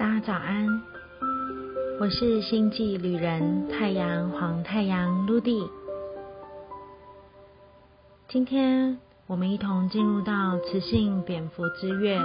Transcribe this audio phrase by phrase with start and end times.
[0.00, 0.66] 大家早安，
[2.00, 5.68] 我是星际旅人太阳黄太阳 Ludy。
[8.26, 12.18] 今天我们一同进入到雌性蝙蝠之月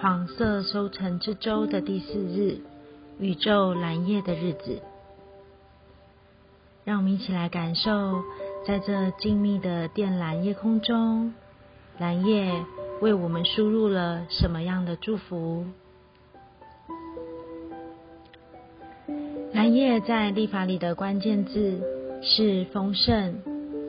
[0.00, 2.60] 黄色收成之周的第四日，
[3.18, 4.80] 宇宙蓝夜的日子。
[6.84, 8.22] 让我们一起来感受，
[8.64, 11.34] 在这静谧的靛蓝夜空中，
[11.98, 12.64] 蓝夜
[13.00, 15.66] 为我们输入了什么样的祝福？
[19.58, 21.80] 蓝叶在历法里的关键字
[22.22, 23.34] 是丰盛、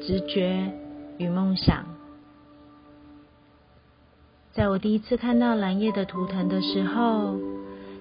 [0.01, 0.67] 直觉
[1.19, 1.85] 与梦想。
[4.51, 7.35] 在我第一次看到蓝叶的图腾的时候，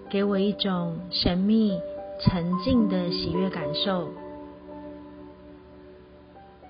[0.08, 1.78] 给我一种神秘、
[2.18, 4.08] 沉静的喜悦感受。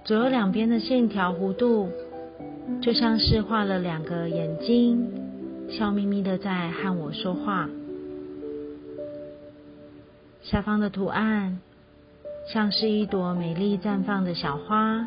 [0.05, 1.89] 左右两边的线条弧度，
[2.83, 5.09] 就像是画了两个眼睛，
[5.71, 7.71] 笑眯眯的在和我说话。
[10.51, 11.59] 下方的图案
[12.51, 15.07] 像是一朵美丽绽放的小花，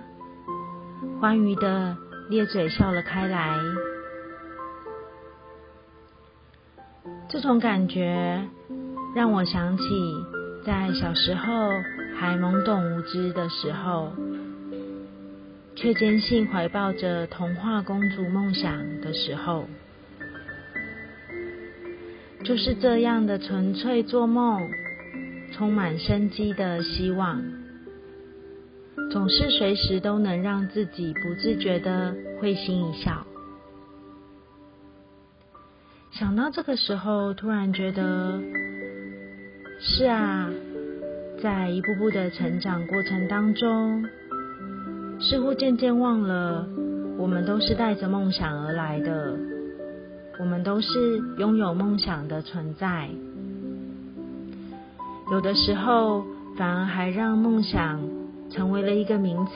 [1.19, 1.97] 欢愉的
[2.29, 3.57] 咧嘴笑了开来。
[7.27, 8.47] 这种感觉
[9.15, 9.83] 让我想起
[10.63, 11.71] 在小时候
[12.19, 14.11] 还懵懂无知的时候，
[15.75, 19.65] 却坚信怀抱着童话公主梦想的时候，
[22.43, 24.69] 就是这样的纯粹做梦。
[25.51, 27.41] 充满生机的希望，
[29.11, 33.25] 总是随时都能让自己不自觉的会心一笑。
[36.11, 38.39] 想到这个时候，突然觉得，
[39.79, 40.49] 是啊，
[41.41, 44.05] 在一步步的成长过程当中，
[45.19, 46.67] 似乎渐渐忘了，
[47.17, 49.37] 我们都是带着梦想而来的，
[50.39, 53.09] 我们都是拥有梦想的存在。
[55.31, 56.25] 有的时候，
[56.57, 58.01] 反而还让梦想
[58.49, 59.51] 成为了一个名词，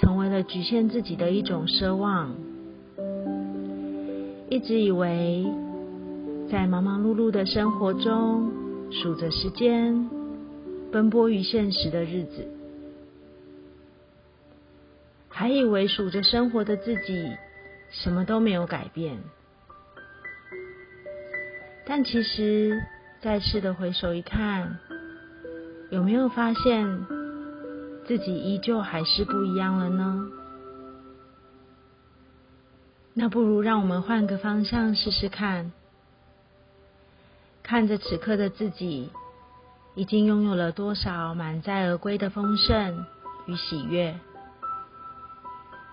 [0.00, 2.34] 成为了局限自己的一种奢望。
[4.50, 5.46] 一直以为，
[6.50, 8.50] 在忙忙碌碌的生活中，
[8.90, 10.10] 数着时间，
[10.90, 12.48] 奔波于现实的日子，
[15.28, 17.30] 还以为数着生活的自己，
[17.90, 19.18] 什么都没有改变。
[21.86, 22.82] 但其实。
[23.26, 24.78] 再次的回首一看，
[25.90, 27.06] 有没有发现
[28.06, 30.28] 自己依旧还是不一样了呢？
[33.14, 35.72] 那不如让我们换个方向试试看，
[37.64, 39.10] 看着此刻的自己，
[39.96, 43.06] 已经拥有了多少满载而归的丰盛
[43.46, 44.16] 与喜悦，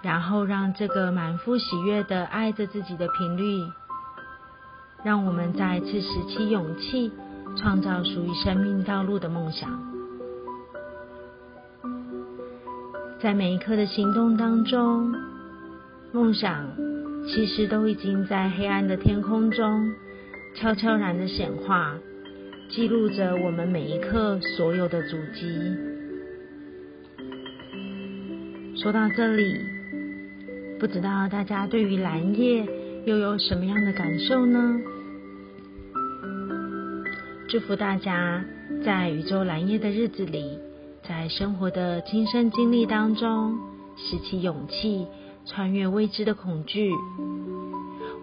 [0.03, 3.59] 然后让这个满腹喜悦的爱着自己的频率。
[5.03, 7.11] 让我们再次拾起勇气，
[7.57, 9.69] 创造属于生命道路的梦想。
[13.21, 15.13] 在每一刻的行动当中，
[16.11, 16.65] 梦想
[17.27, 19.93] 其实都已经在黑暗的天空中
[20.55, 21.95] 悄悄然的显化，
[22.69, 25.47] 记录着我们每一刻所有的足迹。
[28.81, 29.59] 说到这里，
[30.79, 32.67] 不知道大家对于蓝叶
[33.05, 34.75] 又有什么样的感受呢？
[37.53, 38.43] 祝福大家
[38.83, 40.57] 在宇宙蓝夜的日子里，
[41.07, 43.59] 在生活的亲身经历当中，
[43.95, 45.05] 拾起勇气，
[45.45, 46.89] 穿越未知的恐惧。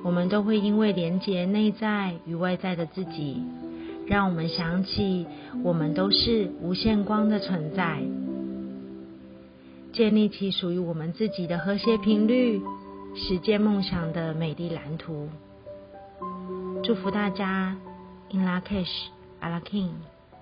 [0.02, 3.40] 我们都会因为连接内在与外在的自己，
[4.04, 5.24] 让我们想起
[5.62, 8.02] 我们都是无限光的存在，
[9.92, 12.60] 建立起属于我们自己的和谐频率，
[13.14, 15.28] 实践梦想的美丽蓝图。
[16.82, 17.76] 祝福大家
[18.32, 19.19] ！In Lakesh。
[19.42, 20.04] I like King.